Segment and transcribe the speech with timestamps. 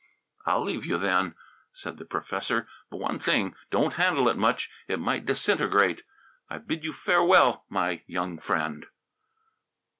[0.47, 1.35] "I'll leave you, then,"
[1.71, 2.67] said the professor.
[2.89, 4.71] "But one thing, don't handle it much.
[4.87, 6.01] It might disintegrate.
[6.49, 8.87] I bid you farewell, my young friend."